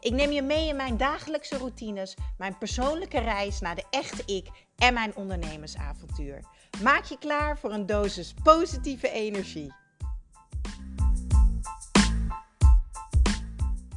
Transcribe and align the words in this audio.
Ik 0.00 0.12
neem 0.12 0.30
je 0.30 0.42
mee 0.42 0.68
in 0.68 0.76
mijn 0.76 0.96
dagelijkse 0.96 1.58
routines, 1.58 2.16
mijn 2.36 2.58
persoonlijke 2.58 3.18
reis 3.18 3.60
naar 3.60 3.74
de 3.74 3.84
echte 3.90 4.34
ik 4.34 4.66
en 4.76 4.94
mijn 4.94 5.16
ondernemersavontuur. 5.16 6.44
Maak 6.82 7.04
je 7.04 7.18
klaar 7.18 7.58
voor 7.58 7.72
een 7.72 7.86
dosis 7.86 8.34
positieve 8.42 9.10
energie. 9.10 9.74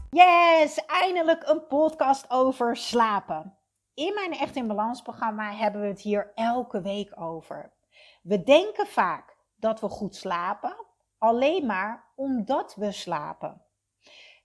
Yes, 0.10 0.86
eindelijk 0.86 1.48
een 1.48 1.68
podcast 1.68 2.26
over 2.30 2.78
slapen. 2.78 3.58
In 3.94 4.14
mijn 4.14 4.32
Echt 4.32 4.56
in 4.56 4.68
Balans 4.68 5.02
programma 5.02 5.54
hebben 5.54 5.82
we 5.82 5.88
het 5.88 6.02
hier 6.02 6.32
elke 6.36 6.82
week 6.82 7.22
over. 7.22 7.72
We 8.22 8.44
denken 8.44 8.88
vaak 8.88 9.36
dat 9.56 9.80
we 9.80 9.90
goed 9.90 10.16
slapen, 10.16 10.86
alleen 11.18 11.66
maar 11.66 12.04
omdat 12.16 12.76
we 12.76 12.92
slapen. 12.92 13.62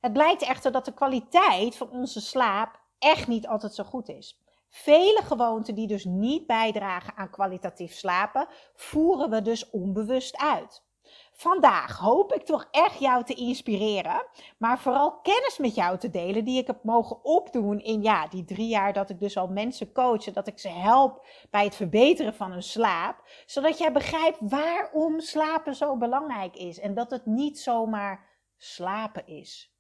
Het 0.01 0.13
blijkt 0.13 0.43
echter 0.43 0.73
dat 0.73 0.85
de 0.85 0.95
kwaliteit 0.95 1.77
van 1.77 1.91
onze 1.91 2.21
slaap 2.21 2.81
echt 2.99 3.27
niet 3.27 3.47
altijd 3.47 3.75
zo 3.75 3.85
goed 3.85 4.09
is. 4.09 4.41
Vele 4.69 5.23
gewoonten 5.23 5.75
die 5.75 5.87
dus 5.87 6.05
niet 6.05 6.47
bijdragen 6.47 7.17
aan 7.17 7.31
kwalitatief 7.31 7.93
slapen, 7.93 8.49
voeren 8.75 9.31
we 9.31 9.43
dus 9.43 9.71
onbewust 9.71 10.37
uit. 10.37 10.85
Vandaag 11.33 11.99
hoop 11.99 12.33
ik 12.33 12.45
toch 12.45 12.69
echt 12.71 12.99
jou 12.99 13.25
te 13.25 13.35
inspireren, 13.35 14.27
maar 14.59 14.79
vooral 14.79 15.21
kennis 15.21 15.59
met 15.59 15.75
jou 15.75 15.99
te 15.99 16.11
delen 16.11 16.45
die 16.45 16.59
ik 16.59 16.67
heb 16.67 16.83
mogen 16.83 17.25
opdoen 17.25 17.81
in 17.81 18.03
ja, 18.03 18.29
die 18.29 18.45
drie 18.45 18.69
jaar 18.69 18.93
dat 18.93 19.11
ik 19.11 19.21
dus 19.21 19.37
al 19.37 19.49
mensen 19.49 19.93
coach 19.93 20.27
en 20.27 20.33
dat 20.33 20.47
ik 20.47 20.59
ze 20.59 20.69
help 20.69 21.27
bij 21.51 21.65
het 21.65 21.75
verbeteren 21.75 22.35
van 22.35 22.53
hun 22.53 22.63
slaap, 22.63 23.23
zodat 23.47 23.79
jij 23.79 23.93
begrijpt 23.93 24.39
waarom 24.41 25.21
slapen 25.21 25.75
zo 25.75 25.97
belangrijk 25.97 26.57
is 26.57 26.79
en 26.79 26.95
dat 26.95 27.11
het 27.11 27.27
niet 27.27 27.59
zomaar 27.59 28.29
slapen 28.57 29.27
is. 29.27 29.76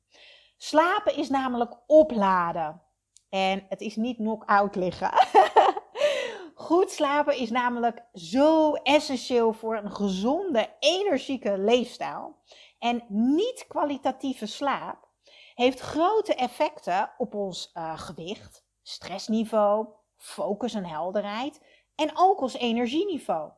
Slapen 0.56 1.16
is 1.16 1.28
namelijk 1.28 1.76
opladen. 1.86 2.82
En 3.28 3.66
het 3.68 3.80
is 3.80 3.96
niet 3.96 4.16
knock-out 4.16 4.74
liggen. 4.74 5.10
Goed 6.54 6.90
slapen 6.90 7.36
is 7.36 7.50
namelijk 7.50 8.04
zo 8.12 8.72
essentieel 8.72 9.52
voor 9.52 9.76
een 9.76 9.92
gezonde, 9.92 10.68
energieke 10.78 11.58
leefstijl. 11.58 12.36
En 12.78 13.04
niet-kwalitatieve 13.08 14.46
slaap 14.46 15.08
heeft 15.54 15.80
grote 15.80 16.34
effecten 16.34 17.10
op 17.18 17.34
ons 17.34 17.70
uh, 17.74 17.98
gewicht, 17.98 18.64
stressniveau, 18.82 19.86
focus 20.16 20.74
en 20.74 20.84
helderheid 20.84 21.60
en 21.94 22.10
ook 22.14 22.40
ons 22.40 22.54
energieniveau. 22.54 23.50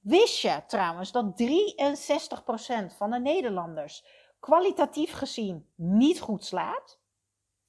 Wist 0.00 0.40
je 0.40 0.62
trouwens 0.66 1.12
dat 1.12 1.42
63% 1.42 2.96
van 2.96 3.10
de 3.10 3.20
Nederlanders 3.20 4.04
kwalitatief 4.42 5.12
gezien 5.12 5.72
niet 5.74 6.20
goed 6.20 6.44
slaapt. 6.44 7.00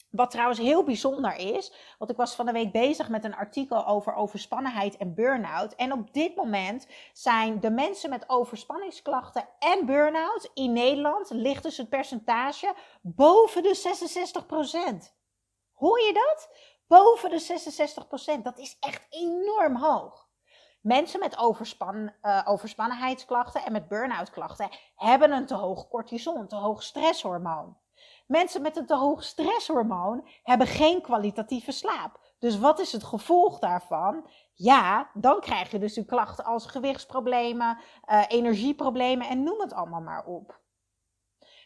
Wat 0.09 0.31
trouwens 0.31 0.59
heel 0.59 0.83
bijzonder 0.83 1.35
is, 1.35 1.73
want 1.97 2.11
ik 2.11 2.17
was 2.17 2.35
van 2.35 2.45
de 2.45 2.51
week 2.51 2.71
bezig 2.71 3.09
met 3.09 3.23
een 3.23 3.35
artikel 3.35 3.87
over 3.87 4.15
overspannenheid 4.15 4.97
en 4.97 5.13
burn-out. 5.13 5.75
En 5.75 5.91
op 5.91 6.13
dit 6.13 6.35
moment 6.35 6.87
zijn 7.13 7.59
de 7.59 7.69
mensen 7.69 8.09
met 8.09 8.29
overspanningsklachten 8.29 9.47
en 9.59 9.85
burn-out 9.85 10.51
in 10.53 10.73
Nederland, 10.73 11.29
ligt 11.29 11.63
dus 11.63 11.77
het 11.77 11.89
percentage 11.89 12.73
boven 13.01 13.63
de 13.63 13.77
66%. 15.03 15.13
Hoor 15.73 15.99
je 15.99 16.13
dat? 16.13 16.49
Boven 16.87 17.29
de 17.29 17.61
66%. 18.39 18.41
Dat 18.41 18.59
is 18.59 18.77
echt 18.79 19.07
enorm 19.09 19.75
hoog. 19.75 20.22
Mensen 20.83 21.19
met 21.19 21.37
overspan, 21.37 22.13
uh, 22.21 22.41
overspannenheidsklachten 22.45 23.65
en 23.65 23.71
met 23.71 23.87
burn-out 23.87 24.29
klachten 24.29 24.69
hebben 24.95 25.31
een 25.31 25.45
te 25.45 25.53
hoog 25.53 25.87
cortison, 25.87 26.47
te 26.47 26.55
hoog 26.55 26.83
stresshormoon. 26.83 27.77
Mensen 28.27 28.61
met 28.61 28.77
een 28.77 28.85
te 28.85 28.95
hoog 28.95 29.23
stresshormoon 29.23 30.27
hebben 30.43 30.67
geen 30.67 31.01
kwalitatieve 31.01 31.71
slaap. 31.71 32.19
Dus 32.39 32.59
wat 32.59 32.79
is 32.79 32.91
het 32.91 33.03
gevolg 33.03 33.59
daarvan? 33.59 34.29
Ja, 34.53 35.09
dan 35.13 35.39
krijg 35.39 35.71
je 35.71 35.79
dus 35.79 35.93
de 35.93 36.05
klachten 36.05 36.45
als 36.45 36.65
gewichtsproblemen, 36.65 37.77
uh, 38.11 38.23
energieproblemen 38.27 39.27
en 39.27 39.43
noem 39.43 39.59
het 39.59 39.73
allemaal 39.73 40.01
maar 40.01 40.25
op. 40.25 40.61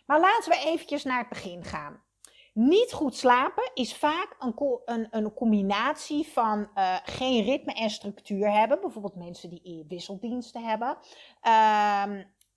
Maar 0.05 0.19
laten 0.19 0.51
we 0.51 0.57
eventjes 0.65 1.03
naar 1.03 1.19
het 1.19 1.29
begin 1.29 1.63
gaan. 1.63 2.03
Niet 2.59 2.93
goed 2.93 3.15
slapen 3.15 3.71
is 3.73 3.95
vaak 3.95 4.35
een, 4.39 4.81
een, 4.85 5.07
een 5.09 5.33
combinatie 5.33 6.27
van 6.27 6.69
uh, 6.75 6.97
geen 7.03 7.43
ritme 7.43 7.73
en 7.73 7.89
structuur 7.89 8.51
hebben. 8.51 8.81
Bijvoorbeeld 8.81 9.15
mensen 9.15 9.49
die 9.49 9.85
wisseldiensten 9.87 10.63
hebben. 10.63 10.97
Uh, 11.43 12.03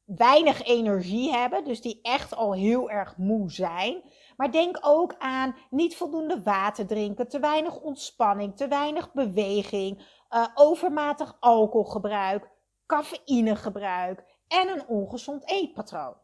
weinig 0.04 0.62
energie 0.62 1.32
hebben, 1.32 1.64
dus 1.64 1.80
die 1.80 1.98
echt 2.02 2.34
al 2.34 2.54
heel 2.54 2.90
erg 2.90 3.16
moe 3.16 3.50
zijn. 3.50 4.02
Maar 4.36 4.52
denk 4.52 4.78
ook 4.80 5.14
aan 5.18 5.56
niet 5.70 5.96
voldoende 5.96 6.42
water 6.42 6.86
drinken, 6.86 7.28
te 7.28 7.38
weinig 7.38 7.80
ontspanning, 7.80 8.56
te 8.56 8.68
weinig 8.68 9.12
beweging, 9.12 9.98
uh, 10.30 10.46
overmatig 10.54 11.36
alcoholgebruik, 11.40 12.50
cafeïnegebruik 12.86 14.24
en 14.48 14.68
een 14.68 14.86
ongezond 14.86 15.50
eetpatroon. 15.50 16.16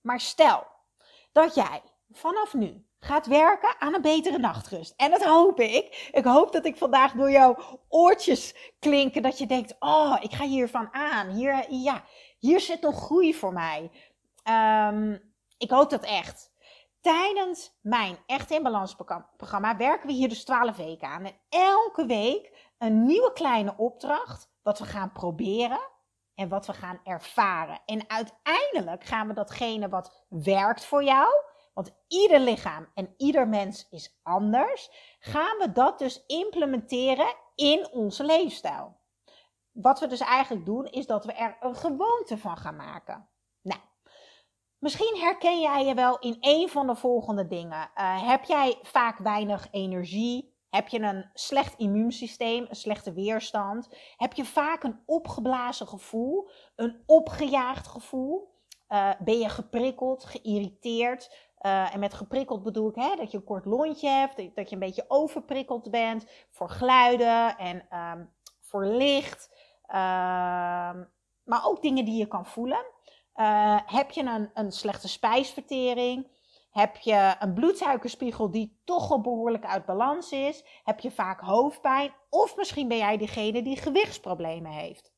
Maar 0.00 0.20
stel 0.20 0.66
dat 1.32 1.54
jij 1.54 1.82
vanaf 2.10 2.54
nu 2.54 2.86
gaat 2.98 3.26
werken 3.26 3.74
aan 3.78 3.94
een 3.94 4.02
betere 4.02 4.38
nachtrust. 4.38 4.94
En 4.96 5.10
dat 5.10 5.24
hoop 5.24 5.60
ik. 5.60 6.10
Ik 6.12 6.24
hoop 6.24 6.52
dat 6.52 6.66
ik 6.66 6.76
vandaag 6.76 7.12
door 7.12 7.30
jouw 7.30 7.56
oortjes 7.88 8.54
klinken 8.78 9.22
dat 9.22 9.38
je 9.38 9.46
denkt: 9.46 9.76
"Oh, 9.78 10.16
ik 10.20 10.32
ga 10.32 10.44
hiervan 10.44 10.88
aan. 10.92 11.28
Hier 11.28 11.66
ja, 11.68 12.04
hier 12.38 12.60
zit 12.60 12.80
nog 12.80 13.04
groei 13.04 13.34
voor 13.34 13.52
mij." 13.52 13.90
Um, 14.88 15.32
ik 15.58 15.70
hoop 15.70 15.90
dat 15.90 16.04
echt. 16.04 16.52
Tijdens 17.00 17.78
mijn 17.80 18.18
Echt 18.26 18.50
in 18.50 18.62
Balans 18.62 18.96
programma 19.36 19.76
werken 19.76 20.06
we 20.06 20.12
hier 20.12 20.28
dus 20.28 20.44
12 20.44 20.76
weken 20.76 21.08
aan. 21.08 21.24
En 21.24 21.34
elke 21.48 22.06
week 22.06 22.72
een 22.78 23.04
nieuwe 23.04 23.32
kleine 23.32 23.74
opdracht 23.76 24.50
wat 24.62 24.78
we 24.78 24.84
gaan 24.84 25.12
proberen 25.12 25.80
en 26.34 26.48
wat 26.48 26.66
we 26.66 26.72
gaan 26.72 27.00
ervaren. 27.04 27.80
En 27.86 28.10
uiteindelijk 28.10 29.04
gaan 29.04 29.26
we 29.26 29.34
datgene 29.34 29.88
wat 29.88 30.24
werkt 30.28 30.84
voor 30.84 31.04
jou, 31.04 31.28
want 31.74 31.94
ieder 32.08 32.40
lichaam 32.40 32.88
en 32.94 33.14
ieder 33.16 33.48
mens 33.48 33.88
is 33.90 34.18
anders. 34.22 34.90
Gaan 35.18 35.58
we 35.58 35.72
dat 35.72 35.98
dus 35.98 36.24
implementeren 36.26 37.34
in 37.54 37.88
onze 37.90 38.24
leefstijl? 38.24 38.96
Wat 39.72 40.00
we 40.00 40.06
dus 40.06 40.20
eigenlijk 40.20 40.66
doen, 40.66 40.86
is 40.86 41.06
dat 41.06 41.24
we 41.24 41.32
er 41.32 41.56
een 41.60 41.76
gewoonte 41.76 42.38
van 42.38 42.56
gaan 42.56 42.76
maken. 42.76 43.28
Nou, 43.62 43.80
misschien 44.78 45.16
herken 45.20 45.60
jij 45.60 45.84
je 45.84 45.94
wel 45.94 46.18
in 46.18 46.36
een 46.40 46.68
van 46.68 46.86
de 46.86 46.96
volgende 46.96 47.46
dingen. 47.46 47.90
Uh, 47.94 48.28
heb 48.28 48.44
jij 48.44 48.78
vaak 48.82 49.18
weinig 49.18 49.68
energie? 49.70 50.52
Heb 50.70 50.88
je 50.88 51.00
een 51.00 51.30
slecht 51.34 51.78
immuunsysteem, 51.78 52.66
een 52.68 52.76
slechte 52.76 53.12
weerstand? 53.12 53.88
Heb 54.16 54.32
je 54.32 54.44
vaak 54.44 54.82
een 54.82 55.02
opgeblazen 55.06 55.88
gevoel, 55.88 56.50
een 56.76 57.02
opgejaagd 57.06 57.86
gevoel? 57.86 58.52
Uh, 58.88 59.10
ben 59.18 59.38
je 59.38 59.48
geprikkeld, 59.48 60.24
geïrriteerd? 60.24 61.52
Uh, 61.66 61.94
en 61.94 62.00
met 62.00 62.14
geprikkeld 62.14 62.62
bedoel 62.62 62.88
ik 62.88 62.94
hè, 62.94 63.16
dat 63.16 63.30
je 63.30 63.36
een 63.36 63.44
kort 63.44 63.64
lontje 63.64 64.08
hebt, 64.08 64.36
dat 64.54 64.68
je 64.68 64.74
een 64.74 64.78
beetje 64.78 65.04
overprikkeld 65.08 65.90
bent 65.90 66.26
voor 66.50 66.70
geluiden 66.70 67.58
en 67.58 67.98
um, 67.98 68.32
voor 68.60 68.86
licht. 68.86 69.50
Uh, 69.86 69.94
maar 71.44 71.64
ook 71.64 71.82
dingen 71.82 72.04
die 72.04 72.18
je 72.18 72.26
kan 72.26 72.46
voelen. 72.46 72.84
Uh, 73.36 73.78
heb 73.86 74.10
je 74.10 74.22
een, 74.22 74.50
een 74.54 74.72
slechte 74.72 75.08
spijsvertering? 75.08 76.28
Heb 76.70 76.96
je 76.96 77.34
een 77.38 77.54
bloedsuikerspiegel 77.54 78.50
die 78.50 78.80
toch 78.84 79.10
al 79.10 79.20
behoorlijk 79.20 79.64
uit 79.64 79.86
balans 79.86 80.32
is? 80.32 80.64
Heb 80.84 81.00
je 81.00 81.10
vaak 81.10 81.40
hoofdpijn? 81.40 82.12
Of 82.30 82.56
misschien 82.56 82.88
ben 82.88 82.96
jij 82.96 83.16
degene 83.16 83.62
die 83.62 83.76
gewichtsproblemen 83.76 84.72
heeft. 84.72 85.12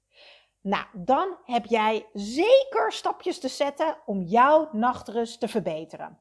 Nou, 0.61 0.85
dan 0.93 1.37
heb 1.45 1.65
jij 1.65 2.07
zeker 2.13 2.93
stapjes 2.93 3.41
te 3.41 3.49
zetten 3.49 3.97
om 4.05 4.23
jouw 4.23 4.69
nachtrust 4.73 5.41
te 5.41 5.49
verbeteren. 5.49 6.21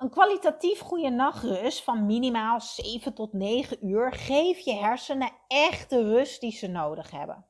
Een 0.00 0.10
kwalitatief 0.10 0.80
goede 0.80 1.10
nachtrust 1.10 1.82
van 1.82 2.06
minimaal 2.06 2.60
7 2.60 3.14
tot 3.14 3.32
9 3.32 3.86
uur 3.86 4.12
geeft 4.12 4.64
je 4.64 4.74
hersenen 4.74 5.32
echt 5.48 5.90
de 5.90 6.02
rust 6.02 6.40
die 6.40 6.52
ze 6.52 6.66
nodig 6.66 7.10
hebben. 7.10 7.46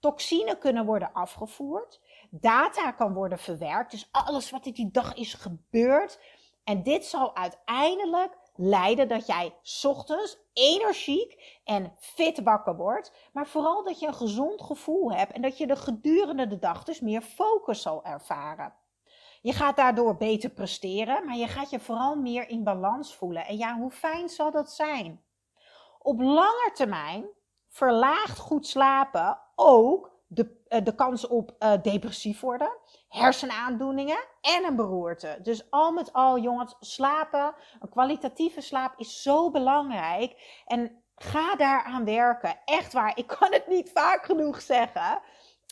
Toxine 0.00 0.58
kunnen 0.58 0.84
worden 0.84 1.12
afgevoerd, 1.12 2.00
data 2.30 2.92
kan 2.92 3.14
worden 3.14 3.38
verwerkt, 3.38 3.90
dus 3.90 4.08
alles 4.10 4.50
wat 4.50 4.66
in 4.66 4.72
die 4.72 4.90
dag 4.90 5.14
is 5.14 5.34
gebeurd. 5.34 6.20
En 6.64 6.82
dit 6.82 7.04
zal 7.04 7.36
uiteindelijk 7.36 8.38
leiden 8.54 9.08
dat 9.08 9.26
jij 9.26 9.54
ochtends 9.82 10.38
energiek 10.52 11.60
en 11.64 11.94
fit 11.98 12.42
wakker 12.42 12.76
wordt, 12.76 13.12
maar 13.32 13.46
vooral 13.46 13.84
dat 13.84 14.00
je 14.00 14.06
een 14.06 14.14
gezond 14.14 14.62
gevoel 14.62 15.12
hebt 15.12 15.32
en 15.32 15.42
dat 15.42 15.58
je 15.58 15.66
de 15.66 15.76
gedurende 15.76 16.46
de 16.46 16.58
dag 16.58 16.84
dus 16.84 17.00
meer 17.00 17.22
focus 17.22 17.82
zal 17.82 18.04
ervaren. 18.04 18.81
Je 19.42 19.52
gaat 19.52 19.76
daardoor 19.76 20.16
beter 20.16 20.50
presteren, 20.50 21.24
maar 21.26 21.36
je 21.36 21.48
gaat 21.48 21.70
je 21.70 21.80
vooral 21.80 22.16
meer 22.16 22.48
in 22.48 22.64
balans 22.64 23.14
voelen. 23.16 23.46
En 23.46 23.56
ja, 23.56 23.76
hoe 23.76 23.90
fijn 23.90 24.28
zal 24.28 24.50
dat 24.50 24.70
zijn? 24.70 25.22
Op 25.98 26.20
lange 26.20 26.70
termijn 26.74 27.26
verlaagt 27.68 28.38
goed 28.38 28.66
slapen 28.66 29.38
ook 29.54 30.10
de, 30.26 30.62
eh, 30.68 30.84
de 30.84 30.94
kans 30.94 31.26
op 31.26 31.54
uh, 31.58 31.72
depressief 31.82 32.40
worden, 32.40 32.72
hersenaandoeningen 33.08 34.24
en 34.40 34.64
een 34.64 34.76
beroerte. 34.76 35.38
Dus 35.42 35.70
al 35.70 35.92
met 35.92 36.12
al, 36.12 36.38
jongens, 36.38 36.76
slapen, 36.80 37.54
een 37.80 37.88
kwalitatieve 37.88 38.60
slaap 38.60 38.94
is 38.96 39.22
zo 39.22 39.50
belangrijk. 39.50 40.62
En 40.66 41.02
ga 41.16 41.56
daaraan 41.56 42.04
werken. 42.04 42.58
Echt 42.64 42.92
waar, 42.92 43.12
ik 43.14 43.26
kan 43.26 43.52
het 43.52 43.66
niet 43.66 43.90
vaak 43.90 44.24
genoeg 44.24 44.60
zeggen. 44.60 45.20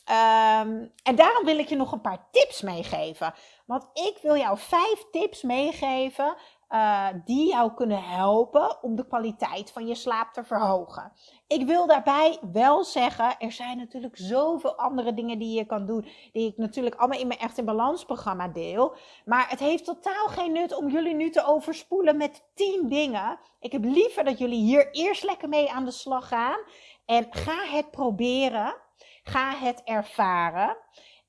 Um, 0.05 0.91
en 1.03 1.15
daarom 1.15 1.45
wil 1.45 1.57
ik 1.57 1.69
je 1.69 1.75
nog 1.75 1.91
een 1.91 2.01
paar 2.01 2.27
tips 2.31 2.61
meegeven. 2.61 3.33
Want 3.65 3.89
ik 3.93 4.17
wil 4.21 4.37
jou 4.37 4.57
vijf 4.57 5.05
tips 5.11 5.41
meegeven 5.41 6.35
uh, 6.71 7.07
die 7.25 7.47
jou 7.47 7.73
kunnen 7.73 8.03
helpen 8.03 8.83
om 8.83 8.95
de 8.95 9.07
kwaliteit 9.07 9.71
van 9.71 9.87
je 9.87 9.95
slaap 9.95 10.33
te 10.33 10.43
verhogen. 10.43 11.11
Ik 11.47 11.65
wil 11.65 11.87
daarbij 11.87 12.39
wel 12.51 12.83
zeggen, 12.83 13.39
er 13.39 13.51
zijn 13.51 13.77
natuurlijk 13.77 14.17
zoveel 14.17 14.75
andere 14.75 15.13
dingen 15.13 15.39
die 15.39 15.57
je 15.57 15.65
kan 15.65 15.85
doen, 15.85 16.07
die 16.31 16.47
ik 16.47 16.57
natuurlijk 16.57 16.95
allemaal 16.95 17.19
in 17.19 17.27
mijn 17.27 17.39
Echt 17.39 17.57
in 17.57 17.65
Balans 17.65 18.05
programma 18.05 18.47
deel. 18.47 18.95
Maar 19.25 19.49
het 19.49 19.59
heeft 19.59 19.85
totaal 19.85 20.27
geen 20.27 20.51
nut 20.51 20.75
om 20.75 20.89
jullie 20.89 21.15
nu 21.15 21.29
te 21.29 21.45
overspoelen 21.45 22.17
met 22.17 22.43
10 22.53 22.89
dingen. 22.89 23.39
Ik 23.59 23.71
heb 23.71 23.83
liever 23.83 24.23
dat 24.23 24.37
jullie 24.37 24.61
hier 24.61 24.91
eerst 24.91 25.23
lekker 25.23 25.49
mee 25.49 25.71
aan 25.71 25.85
de 25.85 25.91
slag 25.91 26.27
gaan. 26.27 26.59
En 27.05 27.27
ga 27.29 27.65
het 27.65 27.91
proberen. 27.91 28.75
Ga 29.23 29.55
het 29.55 29.81
ervaren. 29.83 30.77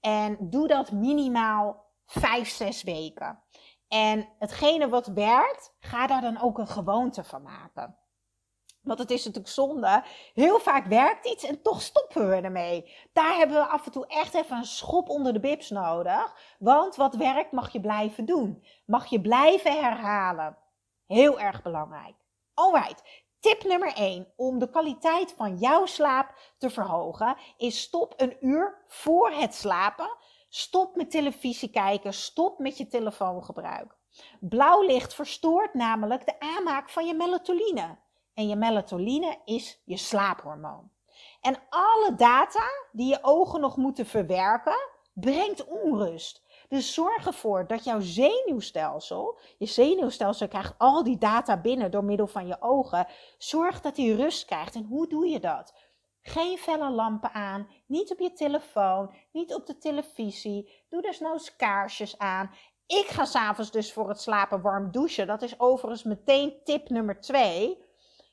En 0.01 0.37
doe 0.41 0.69
dat 0.69 0.93
minimaal 0.93 1.85
5, 2.07 2.49
6 2.49 2.83
weken. 2.83 3.43
En 3.89 4.29
hetgene 4.39 4.89
wat 4.89 5.07
werkt, 5.07 5.75
ga 5.79 6.07
daar 6.07 6.21
dan 6.21 6.43
ook 6.43 6.59
een 6.59 6.69
gewoonte 6.69 7.25
van 7.25 7.43
maken. 7.43 7.97
Want 8.83 8.99
het 8.99 9.11
is 9.11 9.25
natuurlijk 9.25 9.53
zonde. 9.53 10.03
Heel 10.35 10.61
vaak 10.61 10.87
werkt 10.87 11.27
iets 11.27 11.45
en 11.45 11.63
toch 11.63 11.83
stoppen 11.83 12.29
we 12.29 12.35
ermee. 12.35 12.95
Daar 13.13 13.37
hebben 13.37 13.57
we 13.57 13.67
af 13.67 13.87
en 13.87 13.93
toe 13.93 14.07
echt 14.07 14.35
even 14.35 14.57
een 14.57 14.65
schop 14.65 15.09
onder 15.09 15.33
de 15.33 15.41
bibs 15.41 15.71
nodig. 15.71 16.57
Want 16.59 16.97
wat 16.97 17.15
werkt 17.15 17.53
mag 17.53 17.73
je 17.73 17.81
blijven 17.81 18.25
doen. 18.25 18.65
Mag 18.87 19.07
je 19.07 19.21
blijven 19.21 19.81
herhalen. 19.81 20.59
Heel 21.07 21.41
erg 21.41 21.63
belangrijk. 21.63 22.15
Alright, 22.55 23.25
tip 23.43 23.65
nummer 23.65 23.93
1 23.95 24.33
om 24.37 24.59
de 24.59 24.71
kwaliteit 24.71 25.35
van 25.37 25.57
jouw 25.57 25.87
slaap 25.87 26.55
te 26.59 26.71
verhogen 26.71 27.37
is 27.57 27.81
stop 27.81 28.15
een 28.17 28.37
uur 28.41 28.85
voor 28.89 29.31
het 29.31 29.55
slapen 29.55 30.17
Stop 30.55 30.97
met 30.97 31.11
televisie 31.11 31.71
kijken, 31.71 32.13
stop 32.13 32.59
met 32.59 32.77
je 32.79 32.87
telefoongebruik. 32.87 33.97
Blauw 34.41 34.83
licht 34.83 35.15
verstoort 35.15 35.75
namelijk 35.75 36.27
de 36.27 36.41
aanmaak 36.41 36.91
van 36.91 37.07
je 37.07 37.15
melatonine. 37.15 37.99
En 38.35 38.49
je 38.49 38.57
melatonine 38.57 39.39
is 39.45 39.83
je 39.85 39.97
slaaphormoon. 39.97 40.91
En 41.41 41.57
alle 41.69 42.15
data 42.17 42.71
die 42.93 43.09
je 43.09 43.19
ogen 43.23 43.61
nog 43.61 43.77
moeten 43.77 44.07
verwerken, 44.07 44.77
brengt 45.13 45.65
onrust. 45.65 46.43
Dus 46.73 46.95
zorg 46.95 47.27
ervoor 47.27 47.67
dat 47.67 47.85
jouw 47.85 48.01
zenuwstelsel, 48.01 49.39
je 49.59 49.67
zenuwstelsel 49.67 50.49
krijgt 50.49 50.75
al 50.79 51.03
die 51.03 51.19
data 51.19 51.61
binnen 51.61 51.91
door 51.91 52.05
middel 52.05 52.27
van 52.27 52.47
je 52.47 52.57
ogen. 52.61 53.07
Zorg 53.39 53.81
dat 53.81 53.97
hij 53.97 54.13
rust 54.13 54.45
krijgt. 54.45 54.75
En 54.75 54.85
hoe 54.85 55.09
doe 55.09 55.29
je 55.29 55.41
dat? 55.41 55.75
Geen 56.23 56.59
felle 56.59 56.91
lampen 56.91 57.33
aan, 57.33 57.69
niet 57.87 58.13
op 58.13 58.19
je 58.19 58.33
telefoon, 58.33 59.15
niet 59.33 59.55
op 59.55 59.67
de 59.67 59.79
televisie. 59.79 60.85
Doe 60.89 61.03
dus 61.03 61.21
nou 61.21 61.41
kaarsjes 61.57 62.19
aan. 62.19 62.51
Ik 62.87 63.07
ga 63.07 63.25
s'avonds 63.25 63.71
dus 63.71 63.93
voor 63.93 64.09
het 64.09 64.21
slapen 64.21 64.61
warm 64.61 64.91
douchen. 64.91 65.27
Dat 65.27 65.43
is 65.43 65.61
overigens 65.61 66.03
meteen 66.03 66.55
tip 66.65 66.89
nummer 66.89 67.21
2. 67.21 67.79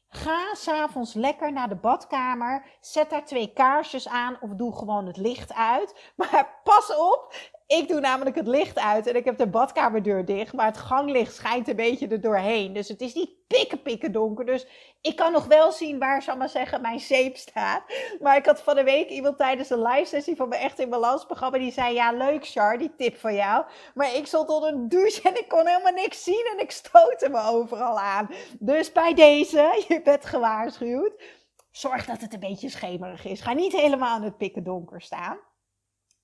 Ga 0.08 0.56
s'avonds 0.56 1.14
lekker 1.14 1.54
naar 1.54 1.70
de 1.70 1.76
badkamer. 1.76 2.66
Zet 2.82 3.10
daar 3.10 3.26
twee 3.26 3.54
kaarsjes 3.54 4.08
aan 4.08 4.38
of 4.42 4.50
doe 4.50 4.76
gewoon 4.76 5.06
het 5.06 5.18
licht 5.18 5.54
uit. 5.54 5.96
Maar 6.16 6.60
pas 6.64 6.96
op, 6.96 7.34
ik 7.78 7.88
doe 7.88 8.00
namelijk 8.00 8.36
het 8.36 8.48
licht 8.48 8.80
uit 8.80 9.08
en 9.08 9.16
ik 9.16 9.26
heb 9.26 9.38
de 9.38 9.48
badkamerdeur 9.48 10.26
dicht, 10.26 10.54
maar 10.54 10.66
het 10.66 10.78
ganglicht 10.78 11.36
schijnt 11.36 11.68
een 11.68 11.76
beetje 11.76 12.08
er 12.08 12.22
doorheen. 12.22 12.74
Dus 12.74 12.88
het 12.88 13.02
is 13.02 13.14
niet 13.14 13.30
pikken 13.48 13.82
pikken 13.82 14.12
donker. 14.12 14.46
Dus 14.46 14.68
ik 15.02 15.16
kan 15.16 15.32
nog 15.32 15.46
wel 15.46 15.72
zien 15.72 16.00
waar, 16.00 16.22
zal 16.22 16.38
maar 16.38 16.50
zeggen, 16.50 16.82
mijn 16.82 17.00
zeep 17.00 17.38
staat. 17.38 17.84
Maar 18.20 18.38
ik 18.38 18.46
had 18.46 18.62
van 18.62 18.76
de 18.76 18.84
week 18.84 19.10
iemand 19.10 19.38
tijdens 19.38 19.70
een 19.70 19.82
live 19.82 20.06
sessie 20.06 20.36
van 20.36 20.50
mijn 20.50 20.62
Echt 20.62 20.80
in 20.80 20.90
Balans 20.90 21.26
programma, 21.26 21.58
die 21.58 21.72
zei, 21.72 21.94
ja 21.94 22.12
leuk 22.12 22.48
Char, 22.48 22.78
die 22.78 22.96
tip 22.98 23.18
van 23.18 23.36
jou. 23.36 23.66
Maar 23.94 24.16
ik 24.16 24.28
stond 24.28 24.50
onder 24.50 24.70
een 24.70 24.90
douche 24.90 25.22
en 25.30 25.38
ik 25.38 25.48
kon 25.48 25.68
helemaal 25.68 25.94
niks 25.94 26.24
zien 26.24 26.50
en 26.52 26.60
ik 26.60 26.72
stootte 26.72 27.30
me 27.30 27.42
overal 27.44 28.00
aan. 28.00 28.30
Dus 28.60 28.92
bij 28.92 29.14
deze, 29.14 29.60
je 29.88 30.02
bent 30.02 30.26
gewaarschuwd. 30.26 31.24
Zorg 31.72 32.06
dat 32.06 32.22
het 32.22 32.34
een 32.34 32.40
beetje 32.40 32.70
schemerig 32.70 33.26
is. 33.26 33.42
Ga 33.42 33.54
niet 33.54 33.74
helemaal 33.76 34.18
in 34.18 34.24
het 34.24 34.38
pikken 34.38 34.64
donker 34.64 35.02
staan. 35.02 35.38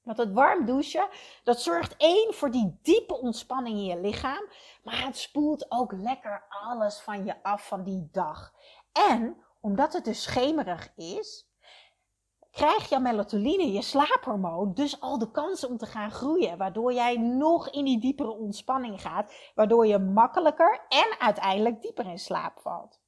Want 0.06 0.18
het 0.18 0.34
warm 0.34 0.66
douchen, 0.66 1.08
dat 1.44 1.62
zorgt 1.62 1.96
één 1.98 2.34
voor 2.34 2.52
die 2.52 2.80
diepe 2.82 3.20
ontspanning 3.20 3.78
in 3.78 3.86
je 3.86 4.00
lichaam. 4.00 4.50
Maar 4.84 5.06
het 5.06 5.18
spoelt 5.18 5.72
ook 5.72 5.92
lekker 5.92 6.44
alles 6.50 7.00
van 7.00 7.26
je 7.26 7.44
af 7.44 7.68
van 7.68 7.84
die 7.84 8.10
dag. 8.12 8.54
En 8.92 9.38
omdat 9.62 9.94
het 9.94 10.06
dus 10.06 10.24
schemerig 10.24 10.96
is, 10.96 11.50
krijg 12.52 12.90
je 12.90 13.00
melatonine, 13.00 13.72
je 13.72 13.82
slaaphormoon, 13.82 14.74
dus 14.74 15.02
al 15.02 15.18
de 15.18 15.32
kans 15.32 15.66
om 15.66 15.78
te 15.78 15.86
gaan 15.86 16.12
groeien. 16.12 16.58
Waardoor 16.58 16.94
jij 16.94 17.18
nog 17.18 17.70
in 17.70 17.86
die 17.86 18.00
diepere 18.00 18.32
ontspanning 18.32 19.02
gaat. 19.02 19.34
Waardoor 19.56 19.88
je 19.88 20.00
makkelijker 20.00 20.86
en 20.90 21.16
uiteindelijk 21.20 21.82
dieper 21.82 22.06
in 22.06 22.20
slaap 22.20 22.60
valt. 22.60 23.00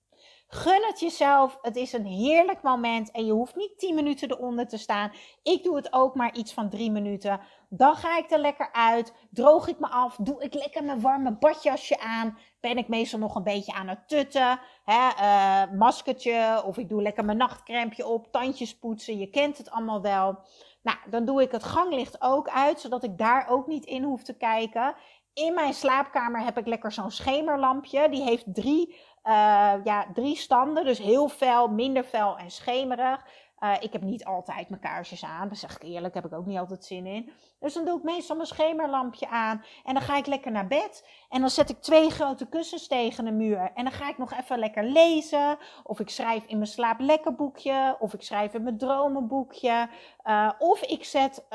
Gun 0.50 0.84
het 0.86 1.00
jezelf. 1.00 1.58
Het 1.62 1.76
is 1.76 1.94
een 1.94 2.06
heerlijk 2.06 2.62
moment 2.62 3.12
en 3.12 3.26
je 3.26 3.32
hoeft 3.32 3.56
niet 3.56 3.80
10 3.80 3.96
minuten 3.96 4.32
eronder 4.32 4.68
te 4.68 4.78
staan. 4.78 5.12
Ik 5.44 5.64
doe 5.64 5.76
het 5.76 5.94
ook 5.94 6.16
maar 6.16 6.36
iets 6.36 6.54
van 6.54 6.70
3 6.70 6.92
minuten. 6.92 7.40
Dan 7.70 7.96
ga 7.96 8.18
ik 8.18 8.32
er 8.32 8.40
lekker 8.40 8.72
uit. 8.72 9.14
Droog 9.30 9.68
ik 9.68 9.80
me 9.80 9.88
af. 9.88 10.16
Doe 10.16 10.44
ik 10.44 10.54
lekker 10.54 10.84
mijn 10.84 11.02
warme 11.02 11.32
badjasje 11.32 12.00
aan. 12.00 12.38
Ben 12.60 12.78
ik 12.78 12.88
meestal 12.88 13.20
nog 13.20 13.36
een 13.36 13.44
beetje 13.44 13.74
aan 13.74 13.88
het 13.88 14.08
tutten. 14.08 14.60
Hè, 14.84 15.10
uh, 15.20 15.78
maskertje. 15.78 16.64
Of 16.66 16.78
ik 16.78 16.90
doe 16.90 17.02
lekker 17.02 17.26
mijn 17.26 17.38
nachtcrempje 17.38 18.08
op. 18.08 18.32
Tandjes 18.32 18.78
poetsen. 18.78 19.20
Je 19.20 19.30
kent 19.30 19.58
het 19.58 19.70
allemaal 19.70 20.02
wel. 20.02 20.40
Nou, 20.82 20.98
dan 21.10 21.26
doe 21.26 21.42
ik 21.42 21.52
het 21.52 21.64
ganglicht 21.64 22.22
ook 22.22 22.50
uit. 22.50 22.80
Zodat 22.80 23.04
ik 23.04 23.18
daar 23.18 23.48
ook 23.50 23.68
niet 23.68 23.86
in 23.86 24.04
hoef 24.04 24.24
te 24.24 24.38
kijken. 24.38 24.96
In 25.34 25.54
mijn 25.54 25.74
slaapkamer 25.74 26.44
heb 26.44 26.58
ik 26.58 26.68
lekker 26.68 26.92
zo'n 26.92 27.12
schemerlampje. 27.12 28.10
Die 28.10 28.22
heeft 28.22 28.54
drie 28.54 28.96
uh, 29.28 29.74
ja, 29.84 30.06
drie 30.14 30.36
standen, 30.36 30.86
dus 30.86 31.00
heel 31.00 31.30
fel, 31.30 31.68
minder 31.68 32.04
fel 32.04 32.38
en 32.38 32.52
schemerig. 32.52 33.26
Uh, 33.60 33.74
ik 33.80 33.94
heb 33.94 34.02
niet 34.02 34.26
altijd 34.26 34.70
mijn 34.70 34.82
kaarsjes 34.82 35.24
aan, 35.24 35.48
dat 35.50 35.58
zeg 35.58 35.76
ik 35.76 35.84
eerlijk, 35.84 36.14
heb 36.14 36.26
ik 36.26 36.34
ook 36.34 36.46
niet 36.46 36.58
altijd 36.58 36.86
zin 36.86 37.06
in. 37.06 37.32
Dus 37.60 37.74
dan 37.74 37.86
doe 37.86 37.98
ik 37.98 38.04
meestal 38.04 38.36
mijn 38.36 38.48
schemerlampje 38.48 39.30
aan 39.30 39.64
en 39.84 39.94
dan 39.94 40.04
ga 40.04 40.18
ik 40.18 40.26
lekker 40.26 40.52
naar 40.52 40.68
bed. 40.68 41.08
En 41.30 41.40
dan 41.40 41.50
zet 41.50 41.70
ik 41.70 41.82
twee 41.82 42.10
grote 42.10 42.50
kussens 42.50 42.88
tegen 42.88 43.26
de 43.26 43.32
muur 43.32 43.72
en 43.74 43.84
dan 43.84 43.94
ga 43.94 44.10
ik 44.10 44.18
nog 44.18 44.34
even 44.34 44.60
lekker 44.60 44.84
lezen. 44.84 45.58
Of 45.84 46.00
ik 46.00 46.10
schrijf 46.10 46.44
in 46.46 46.58
mijn 46.58 46.70
slaap 46.70 47.00
lekker 47.00 47.36
boekje, 47.36 47.96
of 48.00 48.14
ik 48.14 48.22
schrijf 48.22 48.54
in 48.54 48.64
mijn 48.64 48.78
dromenboekje. 48.78 49.90
Uh, 50.24 50.52
of 50.60 50.82
ik 50.82 51.04
zet 51.04 51.46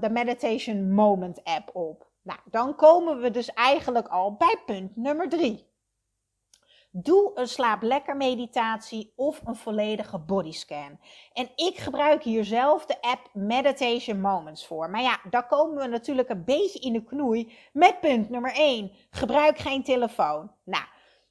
de 0.00 0.08
Meditation 0.10 0.92
Moment 0.92 1.44
app 1.44 1.76
op. 1.76 2.06
Nou, 2.22 2.38
dan 2.50 2.74
komen 2.74 3.20
we 3.20 3.30
dus 3.30 3.52
eigenlijk 3.52 4.08
al 4.08 4.34
bij 4.34 4.62
punt 4.66 4.96
nummer 4.96 5.28
drie. 5.28 5.72
Doe 6.96 7.30
een 7.34 7.48
slaap 7.48 7.82
lekker 7.82 8.16
meditatie 8.16 9.12
of 9.16 9.40
een 9.44 9.56
volledige 9.56 10.18
bodyscan. 10.18 10.98
En 11.32 11.48
ik 11.54 11.76
gebruik 11.76 12.22
hier 12.22 12.44
zelf 12.44 12.86
de 12.86 13.00
app 13.00 13.28
Meditation 13.32 14.20
Moments 14.20 14.66
voor. 14.66 14.90
Maar 14.90 15.02
ja, 15.02 15.20
daar 15.30 15.46
komen 15.46 15.82
we 15.82 15.86
natuurlijk 15.86 16.28
een 16.28 16.44
beetje 16.44 16.78
in 16.78 16.92
de 16.92 17.04
knoei 17.04 17.52
met 17.72 18.00
punt 18.00 18.30
nummer 18.30 18.52
1. 18.52 18.92
Gebruik 19.10 19.58
geen 19.58 19.82
telefoon. 19.82 20.50
Nou, 20.64 20.84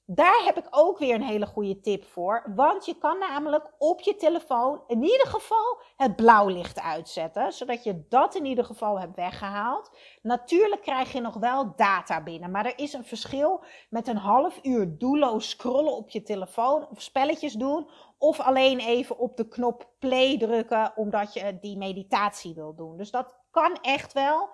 daar 0.05 0.41
heb 0.45 0.57
ik 0.57 0.67
ook 0.69 0.97
weer 0.97 1.15
een 1.15 1.23
hele 1.23 1.45
goede 1.45 1.79
tip 1.79 2.05
voor. 2.05 2.51
Want 2.55 2.85
je 2.85 2.97
kan 2.97 3.19
namelijk 3.19 3.71
op 3.77 4.01
je 4.01 4.15
telefoon 4.15 4.83
in 4.87 5.03
ieder 5.03 5.27
geval 5.27 5.81
het 5.97 6.15
blauwlicht 6.15 6.81
uitzetten. 6.81 7.51
Zodat 7.51 7.83
je 7.83 8.05
dat 8.09 8.35
in 8.35 8.45
ieder 8.45 8.65
geval 8.65 8.99
hebt 8.99 9.15
weggehaald. 9.15 9.97
Natuurlijk 10.21 10.81
krijg 10.81 11.11
je 11.11 11.21
nog 11.21 11.35
wel 11.35 11.75
data 11.75 12.23
binnen. 12.23 12.51
Maar 12.51 12.65
er 12.65 12.79
is 12.79 12.93
een 12.93 13.05
verschil 13.05 13.63
met 13.89 14.07
een 14.07 14.17
half 14.17 14.59
uur 14.61 14.97
doelloos 14.97 15.49
scrollen 15.49 15.95
op 15.95 16.09
je 16.09 16.23
telefoon. 16.23 16.87
Of 16.89 17.01
spelletjes 17.01 17.53
doen. 17.53 17.89
Of 18.17 18.39
alleen 18.39 18.79
even 18.79 19.17
op 19.17 19.37
de 19.37 19.47
knop 19.47 19.89
play 19.99 20.37
drukken 20.37 20.93
omdat 20.95 21.33
je 21.33 21.57
die 21.61 21.77
meditatie 21.77 22.53
wil 22.53 22.75
doen. 22.75 22.97
Dus 22.97 23.11
dat 23.11 23.35
kan 23.51 23.77
echt 23.81 24.13
wel. 24.13 24.49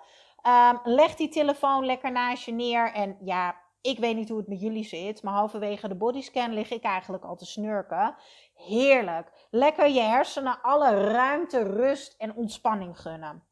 Um, 0.46 0.80
leg 0.84 1.14
die 1.14 1.28
telefoon 1.28 1.84
lekker 1.84 2.12
naast 2.12 2.44
je 2.44 2.52
neer. 2.52 2.92
En 2.92 3.16
ja, 3.20 3.56
ik 3.80 3.98
weet 3.98 4.16
niet 4.16 4.28
hoe 4.28 4.38
het 4.38 4.48
met 4.48 4.60
jullie 4.60 4.84
zit, 4.84 5.22
maar 5.22 5.34
halverwege 5.34 5.88
de 5.88 5.94
bodyscan 5.94 6.52
lig 6.52 6.70
ik 6.70 6.82
eigenlijk 6.82 7.24
al 7.24 7.36
te 7.36 7.46
snurken. 7.46 8.16
Heerlijk. 8.54 9.32
Lekker 9.50 9.88
je 9.88 10.00
hersenen 10.00 10.62
alle 10.62 11.10
ruimte, 11.10 11.62
rust 11.62 12.14
en 12.18 12.34
ontspanning 12.34 13.00
gunnen. 13.00 13.44